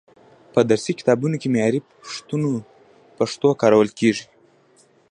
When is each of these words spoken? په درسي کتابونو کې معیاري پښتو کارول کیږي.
په 0.53 0.59
درسي 0.71 0.91
کتابونو 0.99 1.35
کې 1.41 1.51
معیاري 1.53 1.79
پښتو 3.19 3.47
کارول 3.61 3.89
کیږي. 3.99 4.25